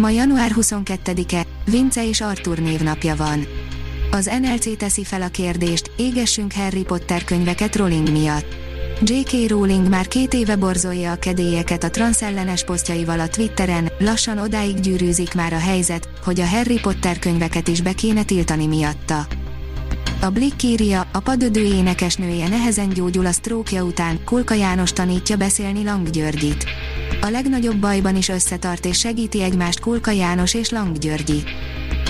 [0.00, 3.46] Ma január 22-e, Vince és Arthur névnapja van.
[4.10, 8.46] Az NLC teszi fel a kérdést, égessünk Harry Potter könyveket Rowling miatt.
[9.02, 9.48] J.K.
[9.48, 15.34] Rowling már két éve borzolja a kedélyeket a transzellenes posztjaival a Twitteren, lassan odáig gyűrűzik
[15.34, 19.26] már a helyzet, hogy a Harry Potter könyveket is be kéne tiltani miatta.
[20.22, 25.84] A Blick írja, a padödő énekesnője nehezen gyógyul a sztrókja után, Kulka János tanítja beszélni
[25.84, 26.64] Lang Györgyit.
[27.20, 31.42] A legnagyobb bajban is összetart és segíti egymást Kulka János és Lang Györgyi.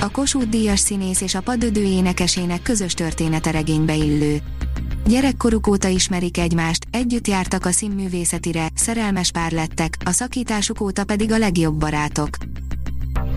[0.00, 4.38] A Kossuth Díjas színész és a padödő énekesének közös története regénybe illő.
[5.06, 11.32] Gyerekkoruk óta ismerik egymást, együtt jártak a színművészetire, szerelmes pár lettek, a szakításuk óta pedig
[11.32, 12.28] a legjobb barátok.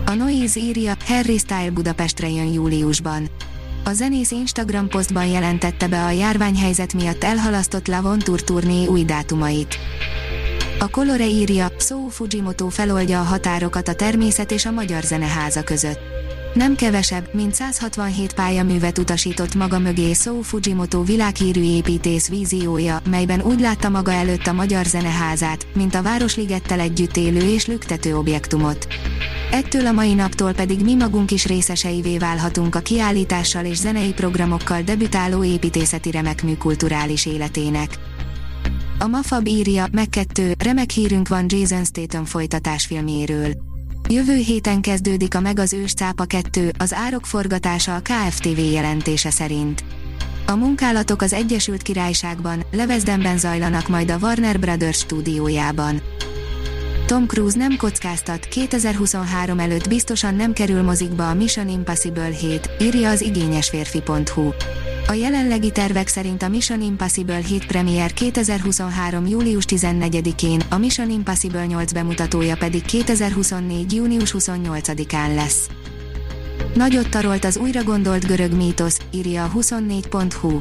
[0.06, 3.28] A Noise írja, Harry Style Budapestre jön júliusban.
[3.86, 9.78] A zenész Instagram posztban jelentette be a járványhelyzet miatt elhalasztott Lavon Tour turné új dátumait.
[10.78, 15.98] A Colore írja, Sou Fujimoto feloldja a határokat a természet és a magyar zeneháza között.
[16.54, 23.60] Nem kevesebb, mint 167 pályaművet utasított maga mögé Sou Fujimoto világhírű építész víziója, melyben úgy
[23.60, 28.86] látta maga előtt a magyar zeneházát, mint a Városligettel együtt élő és lüktető objektumot.
[29.54, 34.82] Ettől a mai naptól pedig mi magunk is részeseivé válhatunk a kiállítással és zenei programokkal
[34.82, 37.98] debütáló építészeti remekmű kulturális életének.
[38.98, 43.52] A Mafab írja, meg kettő, remek hírünk van Jason Statham folytatásfilméről.
[44.08, 49.30] Jövő héten kezdődik a Meg az ős cápa 2, az árok forgatása a KFTV jelentése
[49.30, 49.84] szerint.
[50.46, 56.00] A munkálatok az Egyesült Királyságban, Levezdenben zajlanak majd a Warner Brothers stúdiójában.
[57.06, 63.10] Tom Cruise nem kockáztat, 2023 előtt biztosan nem kerül mozikba a Mission Impossible 7, írja
[63.10, 64.52] az igényesférfi.hu.
[65.06, 69.26] A jelenlegi tervek szerint a Mission Impossible 7 premier 2023.
[69.26, 73.92] július 14-én, a Mission Impossible 8 bemutatója pedig 2024.
[73.92, 75.68] június 28-án lesz.
[76.74, 80.60] Nagyot tarolt az újra gondolt görög mítosz, írja a 24.hu.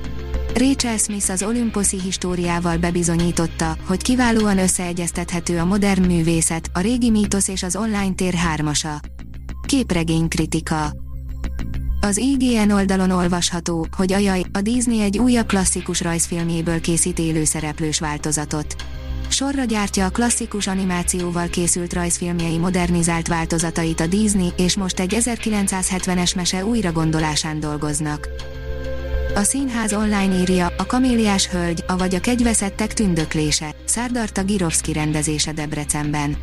[0.55, 7.47] Rachel Smith az olimposzi históriával bebizonyította, hogy kiválóan összeegyeztethető a modern művészet, a régi mítosz
[7.47, 8.99] és az online tér hármasa.
[9.67, 10.93] Képregény kritika
[12.01, 18.75] az IGN oldalon olvasható, hogy ajaj, a Disney egy újabb klasszikus rajzfilmjéből készít élőszereplős változatot.
[19.27, 26.35] Sorra gyártja a klasszikus animációval készült rajzfilmjei modernizált változatait a Disney, és most egy 1970-es
[26.35, 28.27] mese újra gondolásán dolgoznak.
[29.35, 36.37] A színház online írja, a kaméliás hölgy, avagy a kegyveszettek tündöklése, Szárdarta Girovski rendezése Debrecenben.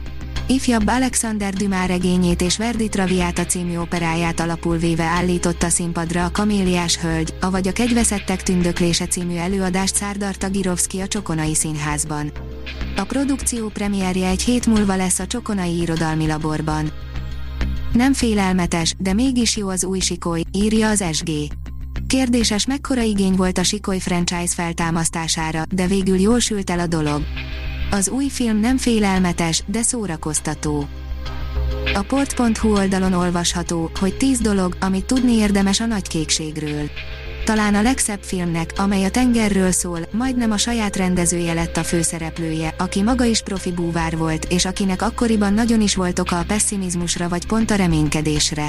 [0.49, 6.97] Ifjabb Alexander Dumas regényét és Verdi Traviata című operáját alapul véve állította színpadra a Kaméliás
[6.97, 12.33] Hölgy, avagy a Kegyveszettek tündöklése című előadást Szárdarta Girovski a Csokonai Színházban.
[12.97, 16.93] A produkció premierje egy hét múlva lesz a Csokonai Irodalmi Laborban.
[17.93, 21.31] Nem félelmetes, de mégis jó az új sikoly, írja az SG.
[22.11, 27.23] Kérdéses mekkora igény volt a Sikoly franchise feltámasztására, de végül jól sült el a dolog.
[27.91, 30.89] Az új film nem félelmetes, de szórakoztató.
[31.95, 36.91] A port.hu oldalon olvasható, hogy 10 dolog, amit tudni érdemes a nagykékségről.
[37.45, 42.75] Talán a legszebb filmnek, amely a tengerről szól, majdnem a saját rendezője lett a főszereplője,
[42.79, 47.29] aki maga is profi búvár volt, és akinek akkoriban nagyon is volt oka a pessimizmusra
[47.29, 48.69] vagy pont a reménykedésre.